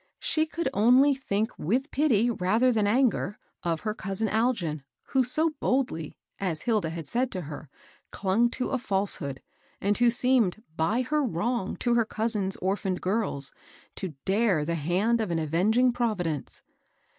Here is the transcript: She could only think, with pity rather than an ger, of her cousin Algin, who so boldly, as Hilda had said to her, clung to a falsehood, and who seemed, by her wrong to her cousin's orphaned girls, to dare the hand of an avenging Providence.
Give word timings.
She 0.17 0.47
could 0.47 0.67
only 0.73 1.13
think, 1.13 1.51
with 1.59 1.91
pity 1.91 2.31
rather 2.31 2.71
than 2.71 2.87
an 2.87 3.11
ger, 3.11 3.37
of 3.61 3.81
her 3.81 3.93
cousin 3.93 4.29
Algin, 4.29 4.81
who 5.09 5.23
so 5.23 5.51
boldly, 5.59 6.17
as 6.39 6.61
Hilda 6.63 6.89
had 6.89 7.07
said 7.07 7.31
to 7.33 7.41
her, 7.41 7.69
clung 8.09 8.49
to 8.49 8.69
a 8.71 8.79
falsehood, 8.79 9.43
and 9.79 9.95
who 9.99 10.09
seemed, 10.09 10.63
by 10.75 11.03
her 11.03 11.23
wrong 11.23 11.75
to 11.81 11.93
her 11.93 12.05
cousin's 12.05 12.55
orphaned 12.55 12.99
girls, 12.99 13.53
to 13.97 14.15
dare 14.25 14.65
the 14.65 14.73
hand 14.73 15.21
of 15.21 15.29
an 15.29 15.37
avenging 15.37 15.93
Providence. 15.93 16.63